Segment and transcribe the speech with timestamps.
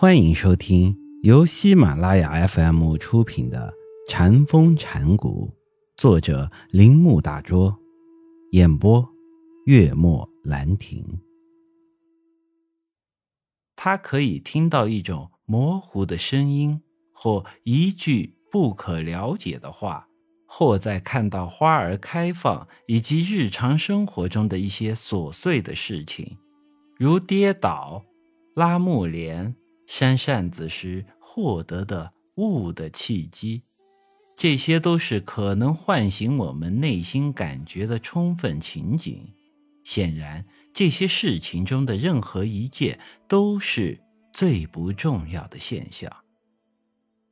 [0.00, 3.74] 欢迎收听由喜马拉雅 FM 出品的
[4.08, 5.52] 《禅风禅谷，
[5.96, 7.76] 作者铃木大拙，
[8.52, 9.04] 演播
[9.66, 11.04] 月末兰亭。
[13.74, 16.80] 他可以听到一种模糊的声音，
[17.12, 20.06] 或一句不可了解的话，
[20.46, 26.36] 或在看到花儿开放以及日常生活中的一些琐碎的事情，
[26.96, 28.04] 如跌倒、
[28.54, 29.56] 拉木帘。
[29.88, 33.62] 扇扇子时获得的悟的契机，
[34.36, 39.26] 这些都是可能唤醒我们内心感觉的充分情景。
[39.84, 43.98] 显然，这些事情中的任何一件都是
[44.32, 46.14] 最不重要的现象，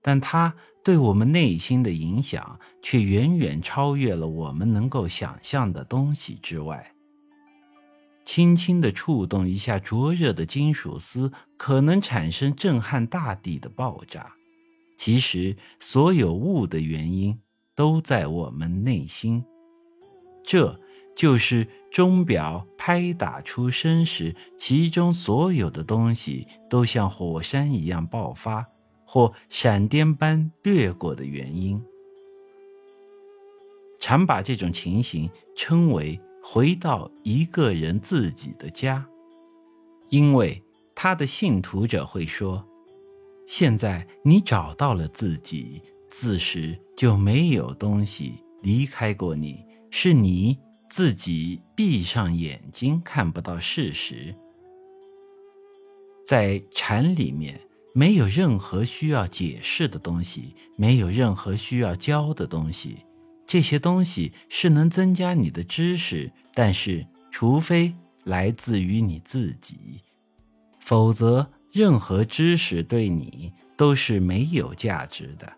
[0.00, 6.94] 但它对我们内心的影响却远远超越了我们能够想象的东西之外。
[8.24, 14.32] 轻轻地触动一下灼热的金属丝，可能产生震撼大地的爆炸。
[14.96, 17.38] 其实，所有物的原因
[17.74, 19.44] 都在我们内心。
[20.42, 20.80] 这
[21.14, 28.66] 就是钟表拍打出声时，其中所有的东西都像火山一样爆发，
[29.04, 31.82] 或闪电般掠过的原因。
[33.98, 36.18] 常把这种情形称为。
[36.46, 39.08] 回到一个人自己的家，
[40.10, 40.62] 因为
[40.94, 42.62] 他的信徒者会说
[43.48, 50.58] ：“现在你找到了自己，自始就没有东西离开过你，是你
[50.90, 54.34] 自己闭上眼睛看不到事实。”
[56.26, 57.58] 在禅里面，
[57.94, 62.98] 没有任何需要解释的东西，没有任何需要教的东西。
[63.54, 70.00] 这些东西是能增加你的知识，但是除非来自于你自己，
[70.80, 75.52] 否则任何知识对你都是没有价值的，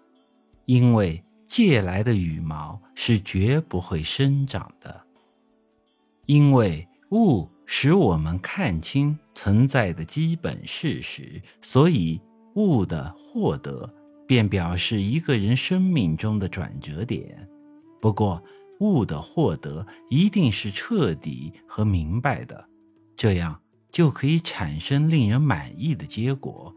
[0.67, 5.01] 因为借来的羽毛是绝不会生长的。
[6.27, 12.21] 因为物使我们看清存在的基本事实，所以
[12.57, 13.91] 物的获得
[14.27, 17.49] 便表示一个人生命中的转折点。
[18.01, 18.43] 不过，
[18.81, 22.69] 悟的获得一定是彻底和明白的，
[23.17, 26.75] 这样就可以产生令人满意的结果。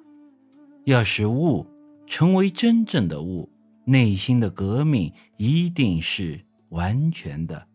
[0.85, 1.68] 要使悟
[2.07, 3.50] 成为真正的悟，
[3.85, 7.68] 内心的革命一定是完全的。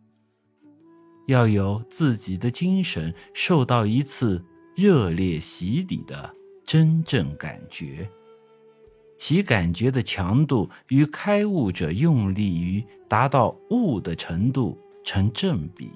[1.26, 4.44] 要有自己的精神受到一次
[4.74, 6.34] 热烈洗礼的
[6.66, 8.08] 真正感觉。
[9.16, 15.90] 其感觉的强度与开悟者用力于达到悟的程度成正比，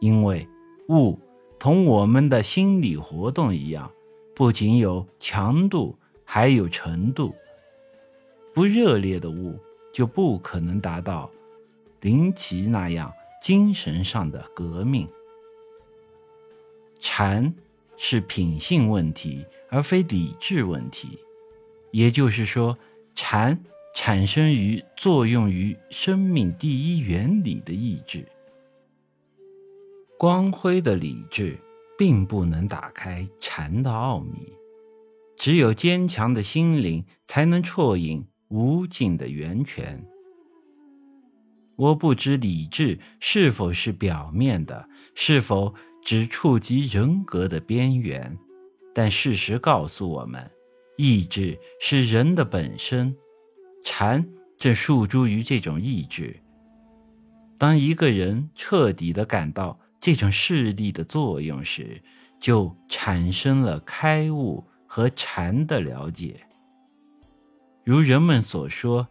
[0.00, 0.46] 因为
[0.88, 1.18] 悟
[1.58, 3.90] 同我们的心理活动一样，
[4.34, 7.34] 不仅有强度，还有程度。
[8.54, 9.58] 不热烈的悟
[9.92, 11.30] 就不可能达到
[12.00, 13.12] 林奇那样
[13.42, 15.06] 精神上的革命。
[16.98, 17.54] 禅
[17.98, 21.18] 是品性问题，而非理智问题。
[21.96, 22.76] 也就是说，
[23.14, 23.58] 禅
[23.94, 28.22] 产生于作用于生命第一原理的意志。
[30.18, 31.58] 光辉的理智
[31.96, 34.52] 并不能打开禅的奥秘，
[35.38, 40.04] 只有坚强的心灵才能啜饮无尽的源泉。
[41.76, 45.74] 我不知理智是否是表面的，是否
[46.04, 48.36] 只触及人格的边缘，
[48.94, 50.50] 但事实告诉我们。
[50.96, 53.14] 意志是人的本身，
[53.84, 54.26] 禅
[54.56, 56.34] 正诉诸于这种意志。
[57.58, 62.02] 当一个人彻底的感到这种势力的作用时，
[62.38, 66.40] 就产生了开悟和禅的了解。
[67.84, 69.06] 如人们所说，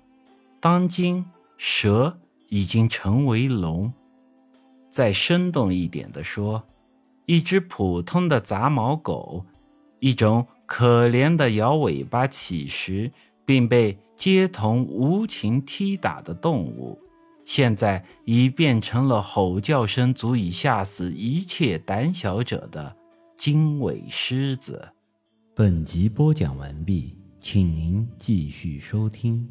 [0.60, 1.24] 当今
[1.58, 2.20] 蛇
[2.50, 3.94] 已经成为龙。
[4.90, 6.68] 再生动一点的说，
[7.26, 9.46] 一只普通的杂毛狗，
[10.00, 10.48] 一种。
[10.66, 13.12] 可怜的摇尾巴乞食，
[13.46, 17.00] 并被街童无情踢打的动物，
[17.46, 22.96] 现在已变成了吼叫声足以吓死一切胆小者的
[23.38, 24.90] 经纬狮子。
[25.54, 29.48] 本集播讲完毕，请您继续收听。